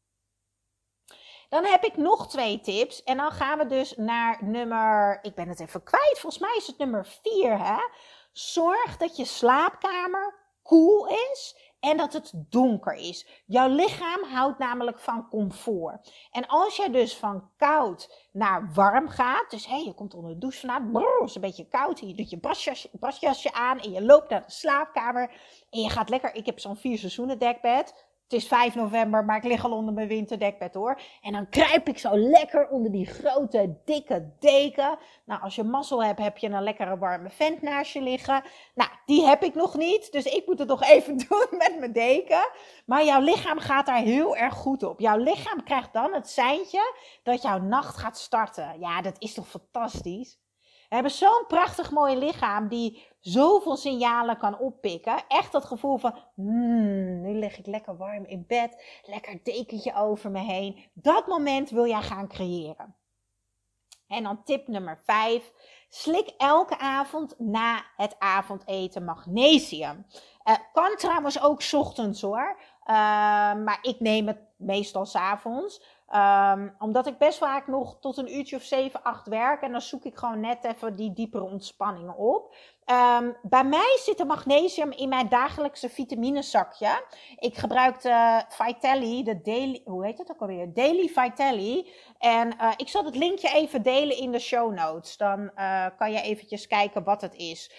Dan 1.49 1.65
heb 1.65 1.83
ik 1.83 1.97
nog 1.97 2.27
twee 2.27 2.61
tips. 2.61 3.03
En 3.03 3.17
dan 3.17 3.31
gaan 3.31 3.57
we 3.57 3.65
dus 3.65 3.95
naar 3.95 4.43
nummer. 4.43 5.19
Ik 5.21 5.35
ben 5.35 5.47
het 5.47 5.59
even 5.59 5.83
kwijt. 5.83 6.19
Volgens 6.19 6.41
mij 6.41 6.55
is 6.57 6.67
het 6.67 6.77
nummer 6.77 7.05
4. 7.05 7.65
Hè? 7.65 7.79
Zorg 8.31 8.97
dat 8.97 9.17
je 9.17 9.25
slaapkamer 9.25 10.35
koel 10.61 11.07
is 11.07 11.68
en 11.79 11.97
dat 11.97 12.13
het 12.13 12.33
donker 12.35 12.93
is. 12.93 13.43
Jouw 13.45 13.69
lichaam 13.69 14.23
houdt 14.23 14.59
namelijk 14.59 14.99
van 14.99 15.29
comfort. 15.29 16.13
En 16.31 16.47
als 16.47 16.75
jij 16.75 16.89
dus 16.91 17.17
van 17.17 17.49
koud 17.57 18.27
naar 18.31 18.73
warm 18.73 19.07
gaat, 19.07 19.49
dus 19.49 19.67
hey, 19.67 19.83
je 19.83 19.93
komt 19.93 20.13
onder 20.13 20.31
de 20.31 20.37
douche 20.37 20.59
vandaan, 20.59 21.23
is 21.23 21.35
een 21.35 21.41
beetje 21.41 21.67
koud, 21.67 21.99
je 21.99 22.13
doet 22.13 22.29
je 22.29 22.39
brasjasje, 22.39 22.89
brasjasje 22.99 23.53
aan 23.53 23.79
en 23.79 23.91
je 23.91 24.01
loopt 24.01 24.29
naar 24.29 24.45
de 24.45 24.51
slaapkamer 24.51 25.31
en 25.69 25.81
je 25.81 25.89
gaat 25.89 26.09
lekker, 26.09 26.35
ik 26.35 26.45
heb 26.45 26.59
zo'n 26.59 26.77
vier 26.77 26.97
seizoenen 26.97 27.39
dekbed, 27.39 28.08
het 28.29 28.41
is 28.41 28.47
5 28.47 28.75
november, 28.75 29.25
maar 29.25 29.37
ik 29.37 29.43
lig 29.43 29.65
al 29.65 29.71
onder 29.71 29.93
mijn 29.93 30.07
winterdekbed 30.07 30.73
hoor. 30.73 31.01
En 31.21 31.33
dan 31.33 31.49
kruip 31.49 31.87
ik 31.87 31.97
zo 31.97 32.17
lekker 32.17 32.67
onder 32.67 32.91
die 32.91 33.05
grote, 33.05 33.75
dikke 33.85 34.29
deken. 34.39 34.97
Nou, 35.25 35.41
als 35.41 35.55
je 35.55 35.63
mazzel 35.63 36.03
hebt, 36.03 36.19
heb 36.19 36.37
je 36.37 36.49
een 36.49 36.63
lekkere 36.63 36.97
warme 36.97 37.29
vent 37.29 37.61
naast 37.61 37.93
je 37.93 38.01
liggen. 38.01 38.43
Nou, 38.75 38.89
die 39.05 39.25
heb 39.25 39.43
ik 39.43 39.55
nog 39.55 39.75
niet, 39.75 40.11
dus 40.11 40.25
ik 40.25 40.45
moet 40.45 40.59
het 40.59 40.67
nog 40.67 40.83
even 40.83 41.17
doen 41.27 41.47
met 41.49 41.75
mijn 41.79 41.93
deken. 41.93 42.49
Maar 42.85 43.05
jouw 43.05 43.21
lichaam 43.21 43.59
gaat 43.59 43.85
daar 43.85 44.01
heel 44.01 44.35
erg 44.35 44.53
goed 44.53 44.83
op. 44.83 44.99
Jouw 44.99 45.17
lichaam 45.17 45.63
krijgt 45.63 45.93
dan 45.93 46.13
het 46.13 46.29
seintje 46.29 46.93
dat 47.23 47.41
jouw 47.41 47.59
nacht 47.59 47.97
gaat 47.97 48.17
starten. 48.17 48.79
Ja, 48.79 49.01
dat 49.01 49.15
is 49.19 49.33
toch 49.33 49.47
fantastisch? 49.47 50.37
Hebben 50.89 51.11
zo'n 51.11 51.45
prachtig 51.47 51.91
mooi 51.91 52.17
lichaam 52.17 52.67
die 52.67 53.07
zoveel 53.19 53.77
signalen 53.77 54.37
kan 54.37 54.59
oppikken. 54.59 55.23
Echt 55.27 55.51
dat 55.51 55.65
gevoel 55.65 55.97
van, 55.97 56.15
hmm, 56.35 57.21
nu 57.21 57.33
lig 57.33 57.57
ik 57.57 57.65
lekker 57.65 57.97
warm 57.97 58.25
in 58.25 58.43
bed, 58.47 59.01
lekker 59.05 59.39
dekentje 59.43 59.95
over 59.95 60.31
me 60.31 60.39
heen. 60.39 60.89
Dat 60.93 61.27
moment 61.27 61.69
wil 61.69 61.87
jij 61.87 62.01
gaan 62.01 62.27
creëren. 62.27 62.95
En 64.07 64.23
dan 64.23 64.43
tip 64.43 64.67
nummer 64.67 65.01
5. 65.03 65.51
Slik 65.89 66.33
elke 66.37 66.77
avond 66.77 67.35
na 67.39 67.85
het 67.95 68.15
avondeten 68.19 69.03
magnesium. 69.03 70.05
Uh, 70.45 70.55
kan 70.73 70.95
trouwens 70.95 71.41
ook 71.41 71.61
ochtends 71.71 72.21
hoor. 72.21 72.57
Uh, 72.59 72.95
maar 73.53 73.79
ik 73.81 73.99
neem 73.99 74.27
het 74.27 74.39
meestal 74.57 75.05
s 75.05 75.15
avonds. 75.15 75.98
Um, 76.15 76.75
omdat 76.79 77.07
ik 77.07 77.17
best 77.17 77.37
vaak 77.37 77.67
nog 77.67 77.97
tot 77.99 78.17
een 78.17 78.35
uurtje 78.37 78.55
of 78.55 78.61
7, 78.61 79.03
8 79.03 79.27
werk. 79.27 79.61
En 79.61 79.71
dan 79.71 79.81
zoek 79.81 80.03
ik 80.03 80.17
gewoon 80.17 80.39
net 80.39 80.63
even 80.63 80.95
die 80.95 81.13
diepere 81.13 81.43
ontspanningen 81.43 82.15
op. 82.15 82.55
Um, 82.85 83.35
bij 83.41 83.63
mij 83.63 83.97
zit 83.99 84.19
er 84.19 84.25
magnesium 84.25 84.91
in 84.91 85.09
mijn 85.09 85.29
dagelijkse 85.29 85.89
vitaminesakje. 85.89 87.05
Ik 87.35 87.57
gebruik 87.57 88.01
de 88.01 88.43
Vitelli, 88.47 89.23
de 89.23 89.41
Daily, 89.41 89.81
hoe 89.85 90.05
heet 90.05 90.17
het 90.17 90.31
ook 90.31 90.41
alweer? 90.41 90.73
Daily 90.73 91.07
Vitelli. 91.07 91.89
En 92.17 92.55
uh, 92.61 92.71
ik 92.77 92.89
zal 92.89 93.05
het 93.05 93.15
linkje 93.15 93.49
even 93.49 93.81
delen 93.81 94.17
in 94.17 94.31
de 94.31 94.39
show 94.39 94.73
notes. 94.73 95.17
Dan 95.17 95.51
uh, 95.55 95.85
kan 95.97 96.11
je 96.11 96.21
eventjes 96.21 96.67
kijken 96.67 97.03
wat 97.03 97.21
het 97.21 97.35
is. 97.35 97.71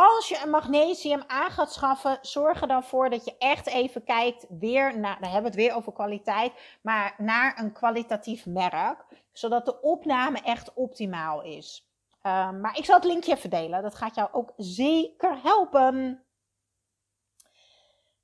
Als 0.00 0.28
je 0.28 0.40
een 0.42 0.50
magnesium 0.50 1.22
aan 1.26 1.50
gaat 1.50 1.72
schaffen, 1.72 2.18
zorg 2.22 2.60
er 2.60 2.68
dan 2.68 2.84
voor 2.84 3.10
dat 3.10 3.24
je 3.24 3.34
echt 3.38 3.66
even 3.66 4.04
kijkt 4.04 4.46
weer 4.48 4.98
naar, 4.98 5.16
dan 5.20 5.30
hebben 5.30 5.50
we 5.50 5.56
het 5.56 5.66
weer 5.66 5.76
over 5.76 5.92
kwaliteit, 5.92 6.52
maar 6.82 7.14
naar 7.18 7.58
een 7.58 7.72
kwalitatief 7.72 8.46
merk, 8.46 9.04
zodat 9.32 9.64
de 9.64 9.80
opname 9.80 10.40
echt 10.40 10.74
optimaal 10.74 11.42
is. 11.42 11.90
Um, 12.22 12.60
maar 12.60 12.76
ik 12.76 12.84
zal 12.84 12.94
het 12.94 13.04
linkje 13.04 13.34
even 13.34 13.50
delen, 13.50 13.82
dat 13.82 13.94
gaat 13.94 14.14
jou 14.14 14.28
ook 14.32 14.52
zeker 14.56 15.38
helpen. 15.42 16.24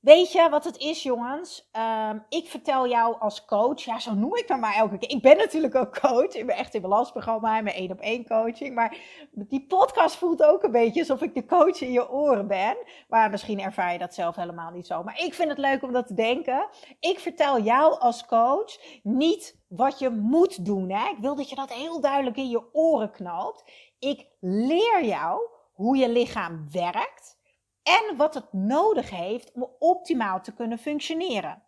Weet 0.04 0.32
je 0.32 0.48
wat 0.48 0.64
het 0.64 0.78
is, 0.78 1.02
jongens? 1.02 1.70
Um, 2.10 2.24
ik 2.28 2.48
vertel 2.48 2.88
jou 2.88 3.20
als 3.20 3.44
coach, 3.44 3.80
ja, 3.80 3.98
zo 3.98 4.14
noem 4.14 4.36
ik 4.36 4.48
me 4.48 4.56
maar 4.56 4.74
elke 4.74 4.98
keer. 4.98 5.10
Ik 5.10 5.22
ben 5.22 5.36
natuurlijk 5.36 5.74
ook 5.74 6.00
coach. 6.00 6.34
Ik 6.34 6.46
ben 6.46 6.56
echt 6.56 6.74
in 6.74 6.80
balansprogramma 6.80 7.56
en 7.56 7.64
mijn 7.64 7.76
één 7.76 7.90
op 7.90 8.00
één 8.00 8.26
coaching. 8.26 8.74
Maar 8.74 8.96
die 9.32 9.66
podcast 9.66 10.16
voelt 10.16 10.42
ook 10.42 10.62
een 10.62 10.70
beetje 10.70 11.00
alsof 11.00 11.22
ik 11.22 11.34
de 11.34 11.46
coach 11.46 11.80
in 11.80 11.92
je 11.92 12.10
oren 12.10 12.46
ben. 12.46 12.76
Maar 13.08 13.30
misschien 13.30 13.60
ervaar 13.60 13.92
je 13.92 13.98
dat 13.98 14.14
zelf 14.14 14.36
helemaal 14.36 14.70
niet 14.70 14.86
zo. 14.86 15.02
Maar 15.02 15.20
ik 15.20 15.34
vind 15.34 15.48
het 15.48 15.58
leuk 15.58 15.82
om 15.82 15.92
dat 15.92 16.06
te 16.06 16.14
denken. 16.14 16.68
Ik 17.00 17.18
vertel 17.18 17.60
jou 17.60 17.98
als 17.98 18.26
coach 18.26 19.00
niet 19.02 19.58
wat 19.68 19.98
je 19.98 20.10
moet 20.10 20.64
doen. 20.64 20.90
Hè? 20.90 21.08
Ik 21.10 21.18
wil 21.20 21.34
dat 21.34 21.48
je 21.48 21.56
dat 21.56 21.72
heel 21.72 22.00
duidelijk 22.00 22.36
in 22.36 22.48
je 22.48 22.74
oren 22.74 23.10
knalt. 23.10 23.64
Ik 23.98 24.26
leer 24.40 25.04
jou 25.04 25.40
hoe 25.72 25.96
je 25.96 26.08
lichaam 26.08 26.66
werkt 26.70 27.42
en 27.84 28.16
wat 28.16 28.34
het 28.34 28.52
nodig 28.52 29.10
heeft 29.10 29.52
om 29.52 29.70
optimaal 29.78 30.40
te 30.40 30.54
kunnen 30.54 30.78
functioneren. 30.78 31.62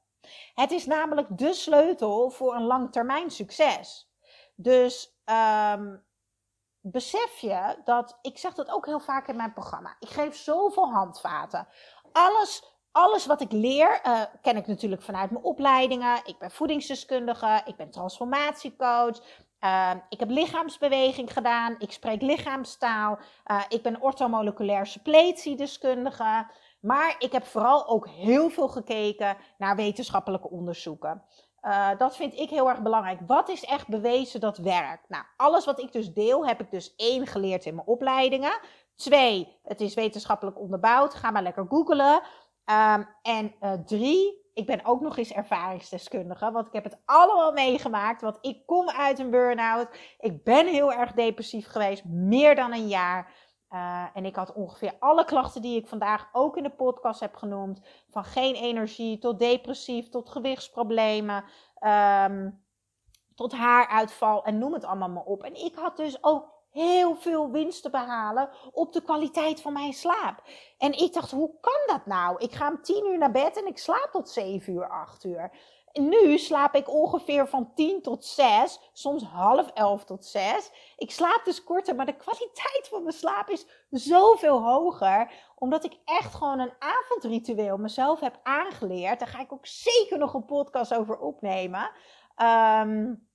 Het 0.55 0.71
is 0.71 0.87
namelijk 0.87 1.39
de 1.39 1.53
sleutel 1.53 2.31
voor 2.31 2.55
een 2.55 2.65
langtermijn 2.65 3.31
succes. 3.31 4.11
Dus 4.55 5.21
um, 5.75 6.05
besef 6.81 7.39
je 7.39 7.81
dat, 7.85 8.19
ik 8.23 8.39
zeg 8.39 8.55
dat 8.55 8.71
ook 8.71 8.87
heel 8.87 9.01
vaak 9.01 9.29
in 9.29 9.37
mijn 9.37 9.53
programma, 9.53 9.97
ik 9.99 10.09
geef 10.09 10.37
zoveel 10.37 10.93
handvaten. 10.93 11.69
Alles 12.13 12.77
alles 12.97 13.27
wat 13.27 13.41
ik 13.41 13.53
leer, 13.53 14.01
uh, 14.07 14.23
ken 14.43 14.57
ik 14.57 14.67
natuurlijk 14.67 15.03
vanuit 15.03 15.31
mijn 15.31 15.45
opleidingen. 15.45 16.21
Ik 16.25 16.39
ben 16.39 16.51
voedingsdeskundige, 16.51 17.63
ik 17.65 17.77
ben 17.77 17.91
transformatiecoach, 17.91 19.19
uh, 19.67 19.91
ik 20.09 20.21
heb 20.21 20.31
lichaamsbeweging 20.31 21.33
gedaan, 21.33 21.75
ik 21.79 21.93
spreek 21.93 22.23
lichaamstaal, 22.23 23.19
uh, 23.47 23.63
ik 23.69 23.83
ben 23.83 24.01
orthomoleculair 24.01 24.95
deskundige. 25.57 26.47
Maar 26.81 27.15
ik 27.19 27.33
heb 27.33 27.47
vooral 27.47 27.87
ook 27.87 28.09
heel 28.09 28.51
veel 28.51 28.69
gekeken 28.69 29.37
naar 29.59 29.77
wetenschappelijke 29.77 30.51
onderzoeken. 30.51 31.23
Uh, 31.63 31.89
dat 31.99 32.17
vind 32.17 32.35
ik 32.35 32.51
heel 32.51 32.69
erg 32.69 32.83
belangrijk. 32.83 33.21
Wat 33.27 33.49
is 33.49 33.65
echt 33.65 33.89
bewezen 33.89 34.41
dat 34.41 34.59
werkt? 34.59 35.09
Nou, 35.09 35.25
alles 35.37 35.65
wat 35.65 35.81
ik 35.81 35.93
dus 35.93 36.13
deel, 36.13 36.47
heb 36.47 36.61
ik 36.61 36.71
dus 36.71 36.95
één 36.97 37.27
geleerd 37.27 37.65
in 37.65 37.75
mijn 37.75 37.87
opleidingen. 37.87 38.59
Twee, 38.97 39.59
het 39.63 39.81
is 39.81 39.95
wetenschappelijk 39.95 40.61
onderbouwd. 40.61 41.15
Ga 41.15 41.31
maar 41.31 41.43
lekker 41.43 41.67
googlen. 41.69 42.15
Um, 42.15 43.09
en 43.23 43.55
uh, 43.61 43.73
drie, 43.73 44.46
ik 44.57 44.67
ben 44.67 44.85
ook 44.85 45.01
nog 45.01 45.17
eens 45.17 45.33
ervaringsdeskundige, 45.33 46.51
want 46.51 46.67
ik 46.67 46.73
heb 46.73 46.85
het 46.85 46.99
allemaal 47.05 47.53
meegemaakt. 47.53 48.23
Want 48.23 48.39
ik 48.41 48.67
kom 48.67 48.89
uit 48.89 49.19
een 49.19 49.31
burn-out. 49.31 49.89
Ik 50.19 50.45
ben 50.45 50.67
heel 50.67 50.93
erg 50.93 51.13
depressief 51.13 51.67
geweest, 51.67 52.05
meer 52.05 52.55
dan 52.55 52.73
een 52.73 52.89
jaar. 52.89 53.35
Uh, 53.71 54.07
en 54.15 54.25
ik 54.25 54.37
had 54.37 54.53
ongeveer 54.53 54.97
alle 54.99 55.25
klachten 55.25 55.63
die 55.63 55.79
ik 55.79 55.87
vandaag 55.87 56.29
ook 56.33 56.57
in 56.57 56.63
de 56.63 56.75
podcast 56.75 57.21
heb 57.21 57.35
genoemd. 57.35 57.81
Van 58.11 58.25
geen 58.25 58.55
energie 58.55 59.19
tot 59.19 59.39
depressief, 59.39 60.09
tot 60.09 60.29
gewichtsproblemen, 60.29 61.45
um, 61.81 62.65
tot 63.35 63.53
haaruitval 63.53 64.45
en 64.45 64.59
noem 64.59 64.73
het 64.73 64.85
allemaal 64.85 65.11
maar 65.11 65.25
op. 65.25 65.43
En 65.43 65.55
ik 65.55 65.75
had 65.75 65.97
dus 65.97 66.25
ook 66.25 66.56
heel 66.77 67.17
veel 67.17 67.51
winst 67.51 67.83
te 67.83 67.91
behalen 67.91 68.51
op 68.73 68.93
de 68.93 69.03
kwaliteit 69.03 69.61
van 69.61 69.73
mijn 69.73 69.93
slaap. 69.93 70.43
En 70.79 70.93
ik 70.93 71.13
dacht, 71.13 71.31
hoe 71.31 71.51
kan 71.61 71.81
dat 71.87 72.07
nou? 72.07 72.39
Ik 72.39 72.53
ga 72.53 72.69
om 72.69 72.83
tien 72.83 73.07
uur 73.07 73.19
naar 73.19 73.31
bed 73.31 73.57
en 73.59 73.67
ik 73.67 73.79
slaap 73.79 74.09
tot 74.13 74.29
zeven 74.29 74.73
uur, 74.73 74.89
acht 74.89 75.25
uur. 75.25 75.51
Nu 75.93 76.39
slaap 76.39 76.75
ik 76.75 76.91
ongeveer 76.91 77.49
van 77.49 77.75
10 77.75 78.03
tot 78.03 78.25
6, 78.25 78.81
soms 78.93 79.23
half 79.23 79.71
elf 79.75 80.05
tot 80.05 80.25
6. 80.25 80.71
Ik 80.97 81.11
slaap 81.11 81.41
dus 81.45 81.65
korter, 81.65 81.95
maar 81.95 82.07
de 82.07 82.17
kwaliteit 82.17 82.89
van 82.91 83.03
mijn 83.03 83.15
slaap 83.15 83.49
is 83.49 83.67
zoveel 83.91 84.63
hoger. 84.63 85.33
Omdat 85.55 85.85
ik 85.85 85.99
echt 86.05 86.35
gewoon 86.35 86.59
een 86.59 86.75
avondritueel 86.79 87.77
mezelf 87.77 88.21
heb 88.21 88.41
aangeleerd. 88.43 89.19
Daar 89.19 89.29
ga 89.29 89.41
ik 89.41 89.53
ook 89.53 89.67
zeker 89.67 90.19
nog 90.19 90.35
een 90.35 90.45
podcast 90.45 90.95
over 90.95 91.19
opnemen. 91.19 91.91
Um, 92.37 93.29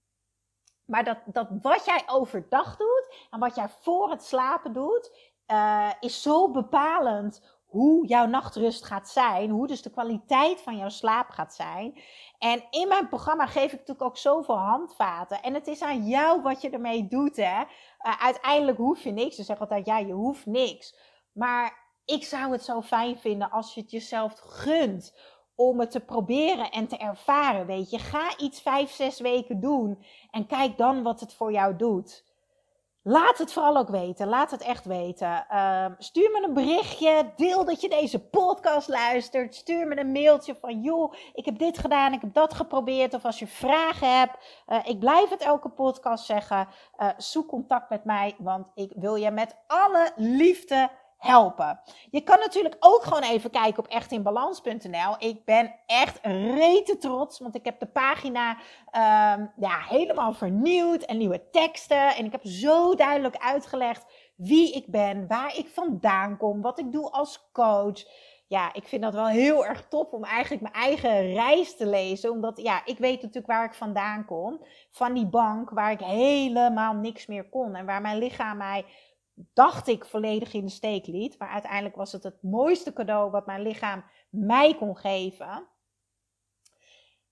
maar 0.91 1.03
dat, 1.03 1.17
dat 1.25 1.47
wat 1.61 1.85
jij 1.85 2.03
overdag 2.05 2.77
doet 2.77 3.27
en 3.29 3.39
wat 3.39 3.55
jij 3.55 3.69
voor 3.81 4.09
het 4.09 4.23
slapen 4.23 4.73
doet, 4.73 5.31
uh, 5.47 5.89
is 5.99 6.21
zo 6.21 6.51
bepalend 6.51 7.59
hoe 7.65 8.07
jouw 8.07 8.25
nachtrust 8.25 8.85
gaat 8.85 9.09
zijn, 9.09 9.49
hoe 9.49 9.67
dus 9.67 9.81
de 9.81 9.89
kwaliteit 9.89 10.61
van 10.61 10.77
jouw 10.77 10.89
slaap 10.89 11.29
gaat 11.29 11.53
zijn. 11.53 12.01
En 12.37 12.63
in 12.69 12.87
mijn 12.87 13.07
programma 13.07 13.47
geef 13.47 13.65
ik 13.65 13.71
natuurlijk 13.71 14.01
ook 14.01 14.17
zoveel 14.17 14.57
handvaten. 14.57 15.41
En 15.41 15.53
het 15.53 15.67
is 15.67 15.81
aan 15.81 16.07
jou 16.07 16.41
wat 16.41 16.61
je 16.61 16.69
ermee 16.69 17.07
doet. 17.07 17.35
Hè? 17.35 17.61
Uh, 17.61 18.21
uiteindelijk 18.21 18.77
hoef 18.77 19.03
je 19.03 19.11
niks. 19.11 19.35
Ze 19.35 19.43
zeggen 19.43 19.67
altijd, 19.67 19.85
ja, 19.85 19.97
je 19.97 20.13
hoeft 20.13 20.45
niks. 20.45 20.95
Maar 21.31 21.93
ik 22.05 22.23
zou 22.23 22.51
het 22.51 22.63
zo 22.63 22.81
fijn 22.81 23.17
vinden 23.17 23.51
als 23.51 23.73
je 23.73 23.81
het 23.81 23.91
jezelf 23.91 24.39
gunt 24.39 25.13
om 25.67 25.79
het 25.79 25.91
te 25.91 25.99
proberen 25.99 26.71
en 26.71 26.87
te 26.87 26.97
ervaren. 26.97 27.65
Weet 27.65 27.89
je, 27.89 27.99
ga 27.99 28.37
iets 28.37 28.61
vijf, 28.61 28.91
zes 28.91 29.19
weken 29.19 29.59
doen 29.59 30.03
en 30.31 30.47
kijk 30.47 30.77
dan 30.77 31.03
wat 31.03 31.19
het 31.19 31.33
voor 31.33 31.51
jou 31.51 31.75
doet. 31.75 32.23
Laat 33.03 33.37
het 33.37 33.53
vooral 33.53 33.77
ook 33.77 33.89
weten. 33.89 34.27
Laat 34.27 34.51
het 34.51 34.61
echt 34.61 34.85
weten. 34.85 35.45
Ehm, 35.49 35.93
stuur 35.97 36.31
me 36.31 36.43
een 36.47 36.53
berichtje. 36.53 37.31
Deel 37.35 37.65
dat 37.65 37.81
je 37.81 37.89
deze 37.89 38.19
podcast 38.19 38.87
luistert. 38.87 39.55
Stuur 39.55 39.87
me 39.87 39.99
een 39.99 40.11
mailtje 40.11 40.55
van: 40.61 40.81
joh, 40.81 41.13
ik 41.33 41.45
heb 41.45 41.57
dit 41.57 41.77
gedaan, 41.77 42.13
ik 42.13 42.21
heb 42.21 42.33
dat 42.33 42.53
geprobeerd. 42.53 43.13
Of 43.13 43.25
als 43.25 43.39
je 43.39 43.47
vragen 43.47 44.17
hebt. 44.17 44.63
Uh, 44.67 44.77
ik 44.83 44.99
blijf 44.99 45.29
het 45.29 45.41
elke 45.41 45.69
podcast 45.69 46.25
zeggen. 46.25 46.67
Uh, 46.97 47.09
zoek 47.17 47.47
contact 47.47 47.89
met 47.89 48.03
mij, 48.03 48.35
want 48.37 48.71
ik 48.75 48.91
wil 48.95 49.15
je 49.15 49.31
met 49.31 49.55
alle 49.67 50.11
liefde 50.15 50.89
helpen. 51.21 51.79
Je 52.09 52.21
kan 52.21 52.39
natuurlijk 52.39 52.75
ook 52.79 53.03
gewoon 53.03 53.23
even 53.23 53.49
kijken 53.49 53.83
op 53.83 53.89
echtinbalans.nl. 53.89 55.15
Ik 55.17 55.45
ben 55.45 55.75
echt 55.85 56.19
rete 56.21 56.97
trots, 56.97 57.39
want 57.39 57.55
ik 57.55 57.65
heb 57.65 57.79
de 57.79 57.85
pagina 57.85 58.51
um, 58.51 59.51
ja, 59.57 59.79
helemaal 59.89 60.33
vernieuwd 60.33 61.03
en 61.03 61.17
nieuwe 61.17 61.49
teksten. 61.49 62.15
En 62.15 62.25
ik 62.25 62.31
heb 62.31 62.45
zo 62.45 62.95
duidelijk 62.95 63.37
uitgelegd 63.37 64.05
wie 64.35 64.73
ik 64.73 64.87
ben, 64.87 65.27
waar 65.27 65.57
ik 65.57 65.67
vandaan 65.67 66.37
kom, 66.37 66.61
wat 66.61 66.79
ik 66.79 66.91
doe 66.91 67.11
als 67.11 67.49
coach. 67.51 68.03
Ja, 68.47 68.73
ik 68.73 68.87
vind 68.87 69.01
dat 69.01 69.13
wel 69.13 69.27
heel 69.27 69.65
erg 69.65 69.87
tof 69.87 70.11
om 70.11 70.23
eigenlijk 70.23 70.61
mijn 70.61 70.73
eigen 70.73 71.33
reis 71.33 71.75
te 71.75 71.87
lezen. 71.87 72.31
Omdat 72.31 72.61
ja, 72.61 72.85
ik 72.85 72.97
weet 72.97 73.21
natuurlijk 73.21 73.47
waar 73.47 73.65
ik 73.65 73.73
vandaan 73.73 74.25
kom. 74.25 74.65
Van 74.89 75.13
die 75.13 75.27
bank 75.27 75.69
waar 75.69 75.91
ik 75.91 75.99
helemaal 75.99 76.93
niks 76.93 77.25
meer 77.25 77.49
kon. 77.49 77.75
En 77.75 77.85
waar 77.85 78.01
mijn 78.01 78.17
lichaam 78.17 78.57
mij 78.57 78.85
dacht 79.53 79.87
ik 79.87 80.05
volledig 80.05 80.53
in 80.53 80.65
de 80.65 80.71
steek 80.71 81.07
liet. 81.07 81.39
Maar 81.39 81.49
uiteindelijk 81.49 81.95
was 81.95 82.11
het 82.11 82.23
het 82.23 82.41
mooiste 82.41 82.93
cadeau 82.93 83.31
wat 83.31 83.45
mijn 83.45 83.61
lichaam 83.61 84.03
mij 84.29 84.75
kon 84.75 84.97
geven. 84.97 85.67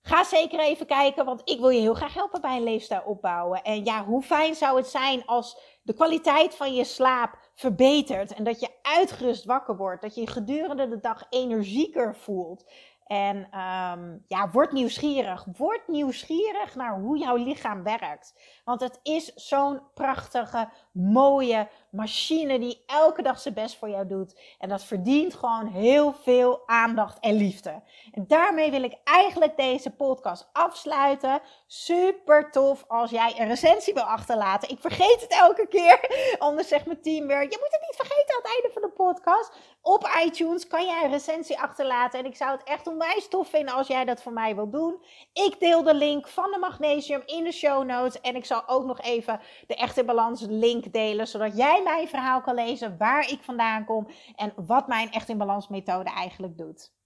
Ga 0.02 0.24
zeker 0.24 0.60
even 0.60 0.86
kijken, 0.86 1.26
want 1.26 1.42
ik 1.44 1.60
wil 1.60 1.70
je 1.70 1.80
heel 1.80 1.94
graag 1.94 2.14
helpen 2.14 2.42
bij 2.42 2.56
een 2.56 2.64
leefstijl 2.64 3.02
opbouwen. 3.06 3.64
En 3.64 3.86
ja, 3.86 4.06
hoe 4.06 4.22
fijn 4.22 4.56
zou 4.56 4.78
het 4.78 4.88
zijn 4.88 5.26
als 5.26 5.60
de 5.84 5.94
kwaliteit 5.94 6.56
van 6.56 6.74
je 6.74 6.84
slaap 6.84 7.52
verbetert 7.56 8.34
en 8.34 8.44
dat 8.44 8.60
je 8.60 8.70
uitgerust 8.82 9.46
wakker 9.46 9.78
wordt, 9.78 10.02
dat 10.02 10.16
je 10.16 10.22
je 10.22 10.28
gedurende 10.28 10.88
de 10.88 11.00
dag 11.00 11.26
energieker 11.30 12.16
voelt. 12.16 12.72
En 13.10 13.38
um, 13.38 14.24
ja, 14.28 14.50
word 14.52 14.72
nieuwsgierig. 14.72 15.46
Word 15.58 15.88
nieuwsgierig 15.88 16.76
naar 16.76 17.00
hoe 17.00 17.18
jouw 17.18 17.36
lichaam 17.36 17.84
werkt. 17.84 18.34
Want 18.70 18.82
het 18.82 19.00
is 19.04 19.34
zo'n 19.36 19.82
prachtige, 19.94 20.70
mooie 20.92 21.68
machine 21.92 22.60
die 22.60 22.84
elke 22.86 23.22
dag 23.22 23.40
zijn 23.40 23.54
best 23.54 23.78
voor 23.78 23.90
jou 23.90 24.08
doet. 24.08 24.40
En 24.60 24.70
dat 24.70 24.84
verdient 24.84 25.34
gewoon 25.34 25.68
heel 25.68 26.14
veel 26.14 26.62
aandacht 26.66 27.20
en 27.20 27.34
liefde. 27.34 27.82
En 28.12 28.28
daarmee 28.28 28.72
wil 28.72 28.84
ik 28.84 28.98
eigenlijk 29.04 29.58
deze 29.58 29.90
podcast 29.92 30.50
afsluiten. 30.54 31.42
Super 31.68 32.52
tof 32.52 32.84
als 32.88 33.10
jij 33.10 33.34
een 33.38 33.48
recensie 33.48 33.94
wil 33.94 34.04
achterlaten. 34.04 34.70
Ik 34.70 34.80
vergeet 34.80 35.22
het 35.22 35.32
elke 35.32 35.68
keer. 35.68 36.00
Anders 36.40 36.68
zegt 36.68 36.86
mijn 36.86 37.02
teamwerk, 37.02 37.52
je 37.52 37.60
moet 37.62 37.72
het 37.72 37.82
niet 37.82 38.08
vergeten 38.08 38.36
aan 38.36 38.42
het 38.42 38.52
einde 38.54 38.70
van 38.74 38.82
de 38.82 38.90
podcast. 38.90 39.52
Op 39.82 40.10
iTunes 40.26 40.68
kan 40.68 40.86
jij 40.86 41.04
een 41.04 41.12
recensie 41.12 41.60
achterlaten. 41.60 42.20
En 42.20 42.26
ik 42.26 42.36
zou 42.36 42.52
het 42.52 42.64
echt 42.64 42.88
onwijs 42.88 43.28
tof 43.28 43.50
vinden 43.50 43.76
als 43.76 43.88
jij 43.88 44.06
dat 44.06 44.22
voor 44.22 44.34
mij 44.34 44.56
wilt 44.56 44.72
doen. 44.72 45.04
Ik 45.34 45.60
deel 45.60 45.84
de 45.84 45.94
link 45.94 46.28
van 46.28 46.52
de 46.52 46.58
magnesium 46.58 47.22
in 47.26 47.44
de 47.44 47.52
show 47.52 47.86
notes. 47.86 48.22
En 48.22 48.36
ik 48.36 48.46
ook 48.68 48.86
nog 48.86 49.02
even 49.02 49.40
de 49.68 49.76
echte 49.76 50.04
balans 50.04 50.42
link 50.42 50.94
delen. 50.94 51.28
Zodat 51.28 51.58
jij 51.58 51.82
mijn 51.84 52.08
verhaal 52.08 52.42
kan 52.42 52.56
lezen. 52.56 52.98
Waar 52.98 53.30
ik 53.30 53.40
vandaan 53.42 53.86
kom. 53.86 54.08
En 54.36 54.54
wat 54.56 54.88
mijn 54.88 55.12
echt 55.12 55.30
in 55.30 55.38
balans 55.38 55.68
methode 55.68 56.10
eigenlijk 56.10 56.58
doet. 56.58 56.98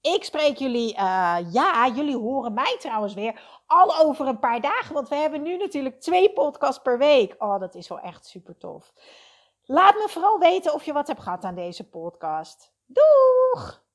Ik 0.00 0.24
spreek 0.24 0.56
jullie, 0.56 0.94
uh, 0.94 1.36
ja, 1.52 1.88
jullie 1.94 2.16
horen 2.16 2.54
mij 2.54 2.76
trouwens 2.78 3.14
weer 3.14 3.62
al 3.66 3.98
over 3.98 4.26
een 4.26 4.38
paar 4.38 4.60
dagen. 4.60 4.94
Want 4.94 5.08
we 5.08 5.14
hebben 5.14 5.42
nu 5.42 5.56
natuurlijk 5.56 6.00
twee 6.00 6.32
podcasts 6.32 6.82
per 6.82 6.98
week. 6.98 7.34
Oh, 7.38 7.60
dat 7.60 7.74
is 7.74 7.88
wel 7.88 8.00
echt 8.00 8.26
super 8.26 8.56
tof. 8.56 8.92
Laat 9.62 9.94
me 9.94 10.06
vooral 10.08 10.38
weten 10.38 10.74
of 10.74 10.84
je 10.84 10.92
wat 10.92 11.06
hebt 11.06 11.22
gehad 11.22 11.44
aan 11.44 11.54
deze 11.54 11.88
podcast. 11.88 12.72
Doeg! 12.86 13.88